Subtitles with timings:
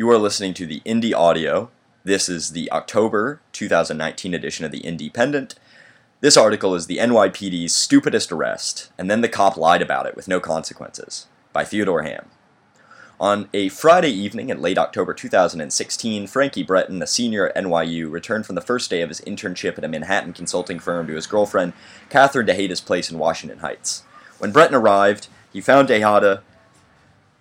[0.00, 1.70] You are listening to the Indie Audio.
[2.04, 5.56] This is the October 2019 edition of the Indypendent.
[6.20, 10.28] This article is the NYPD's stupidest arrest, and then the cop lied about it with
[10.28, 12.26] no consequences, by Theodore Hamm.
[13.18, 18.46] On a Friday evening in late October 2016, Frankie Breton, a senior at NYU, returned
[18.46, 21.72] from the first day of his internship at a Manhattan consulting firm to his girlfriend,
[22.08, 24.04] Catherine Tejada's place in Washington Heights.
[24.38, 25.88] When Breton arrived, he found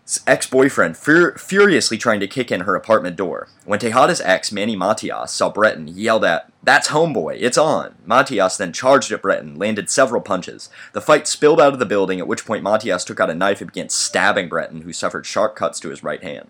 [0.08, 3.50] Tejada ex-boyfriend fur- furiously trying to kick in her apartment door.
[3.66, 7.96] When Tejada's ex, Manny Matias, saw Breton, he yelled out, That's homeboy, it's on!
[8.06, 10.70] Matias then charged at Breton, landed several punches.
[10.94, 13.60] The fight spilled out of the building, at which point Matias took out a knife
[13.60, 16.50] and began stabbing Breton, who suffered sharp cuts to his right hand.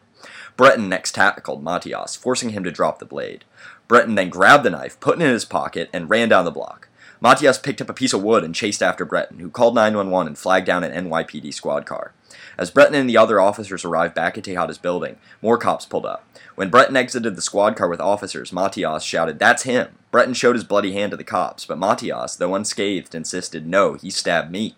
[0.56, 3.44] Breton next tackled Matias, forcing him to drop the blade.
[3.88, 6.90] Breton then grabbed the knife, put it in his pocket, and ran down the block.
[7.20, 10.38] Matias picked up a piece of wood and chased after Breton, who called 911 and
[10.38, 12.14] flagged down an NYPD squad car.
[12.58, 16.26] As Breton and the other officers arrived back at Tejada's building, more cops pulled up.
[16.56, 19.98] When Breton exited the squad car with officers, Matias shouted, That's him!
[20.12, 24.10] Breton showed his bloody hand to the cops, but Matias, though unscathed, insisted, No, he
[24.10, 24.76] stabbed me.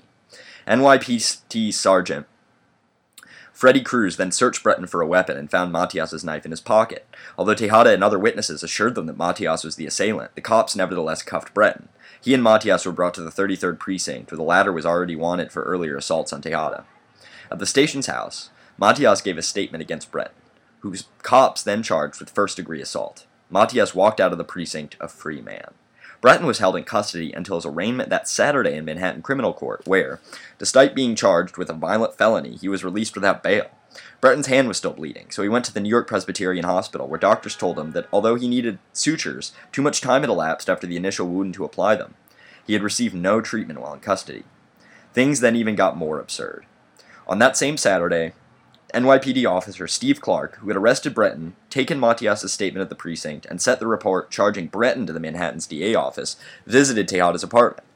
[0.67, 2.27] NYPD Sergeant
[3.59, 7.05] Freddie Cruz then searched Breton for a weapon and found Matias's knife in his pocket.
[7.37, 11.23] Although Tejada and other witnesses assured them that Matias was the assailant, the cops nevertheless
[11.23, 11.89] cuffed Breton.
[12.21, 15.51] He and Matias were brought to the 33rd precinct, where the latter was already wanted
[15.51, 16.85] for earlier assaults on Tejada.
[17.51, 20.33] At the station's house, Matias gave a statement against Breton,
[20.79, 23.25] whose cops then charged with first degree assault.
[23.49, 25.73] Matias walked out of the precinct a free man.
[26.21, 30.19] Breton was held in custody until his arraignment that Saturday in Manhattan Criminal Court, where,
[30.57, 33.69] despite being charged with a violent felony, he was released without bail.
[34.21, 37.19] Breton's hand was still bleeding, so he went to the New York Presbyterian Hospital, where
[37.19, 40.97] doctors told him that although he needed sutures, too much time had elapsed after the
[40.97, 42.15] initial wound to apply them.
[42.65, 44.43] He had received no treatment while in custody.
[45.13, 46.65] Things then even got more absurd.
[47.27, 48.33] On that same Saturday,
[48.93, 53.61] NYPD officer Steve Clark, who had arrested Breton, taken Matias's statement at the precinct, and
[53.61, 57.87] sent the report charging Breton to the Manhattan's DA office, visited Tejada's apartment.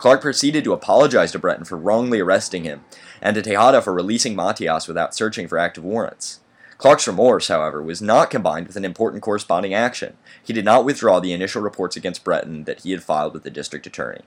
[0.00, 2.82] Clark proceeded to apologize to Breton for wrongly arresting him,
[3.20, 6.40] and to Tejada for releasing Matias without searching for active warrants.
[6.78, 10.16] Clark's remorse, however, was not combined with an important corresponding action.
[10.42, 13.50] He did not withdraw the initial reports against Breton that he had filed with the
[13.50, 14.22] district attorney.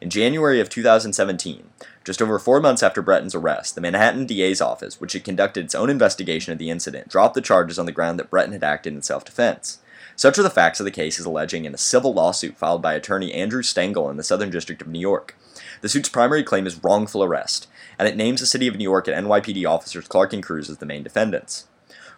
[0.00, 1.70] In January of 2017,
[2.04, 5.76] just over four months after Breton's arrest, the Manhattan DA's office, which had conducted its
[5.76, 8.92] own investigation of the incident, dropped the charges on the ground that Breton had acted
[8.92, 9.78] in self defense.
[10.16, 12.94] Such are the facts of the case as alleging in a civil lawsuit filed by
[12.94, 15.36] attorney Andrew Stengel in the Southern District of New York.
[15.80, 17.68] The suit's primary claim is wrongful arrest,
[17.98, 20.78] and it names the city of New York and NYPD officers Clark and Cruz as
[20.78, 21.66] the main defendants.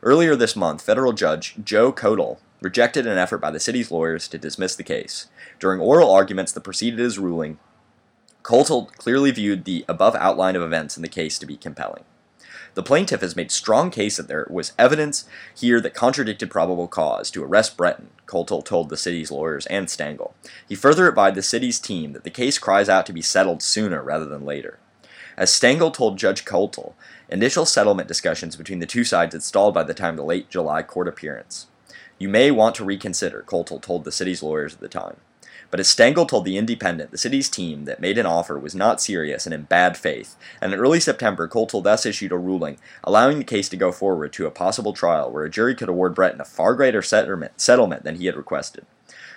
[0.02, 4.38] Earlier this month, federal judge Joe Kotel rejected an effort by the city's lawyers to
[4.38, 5.28] dismiss the case.
[5.58, 7.58] During oral arguments that preceded his ruling,
[8.42, 12.04] Kotel clearly viewed the above outline of events in the case to be compelling.
[12.74, 17.30] The plaintiff has made strong case that there was evidence here that contradicted probable cause
[17.30, 20.34] to arrest Breton, Kotel told the city's lawyers and Stengel.
[20.68, 24.02] He further advised the city's team that the case cries out to be settled sooner
[24.02, 24.78] rather than later.
[25.36, 26.94] As Stengel told Judge Kotel,
[27.28, 30.50] initial settlement discussions between the two sides had stalled by the time of the late
[30.50, 31.66] July court appearance.
[32.18, 35.16] You may want to reconsider, Kotel told the city's lawyers at the time.
[35.70, 39.00] But as Stengel told the Indypendent, the city's team that made an offer was not
[39.00, 43.38] serious and in bad faith, and in early September, Kotel thus issued a ruling allowing
[43.38, 46.40] the case to go forward to a possible trial where a jury could award Breton
[46.40, 48.86] a far greater settlement than he had requested.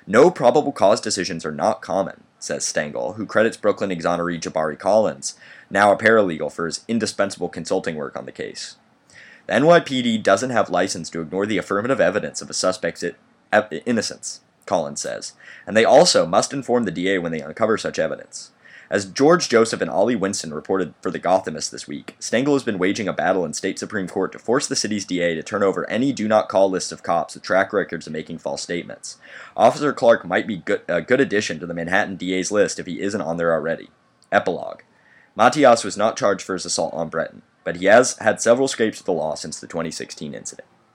[0.06, 5.36] No probable cause decisions are not common, says Stengel, who credits Brooklyn exoneree Jabari Collins,
[5.70, 8.78] now a paralegal, for his indispensable consulting work on the case.
[9.48, 13.04] The NYPD doesn't have license to ignore the affirmative evidence of a suspect's
[13.86, 14.42] innocence.
[14.68, 15.34] Collins says,
[15.66, 18.52] and they also must inform the DA when they uncover such evidence.
[18.90, 22.80] As George Joseph and Ali Winston reported for The Gothamist this week, Stengel has been
[22.80, 25.90] waging a battle in state Supreme Court to force the city's DA to turn over
[25.90, 29.18] any do not call lists of cops with track records of making false statements.
[29.58, 33.02] Officer Clark might be good, a good addition to the Manhattan DA's list if he
[33.02, 33.90] isn't on there already.
[34.32, 34.84] Epilogue
[35.36, 39.00] Matias was not charged for his assault on Breton, but he has had several scrapes
[39.00, 40.68] with the law since the 2016 incident.